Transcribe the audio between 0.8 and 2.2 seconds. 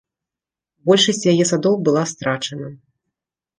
Большасць яе садоў была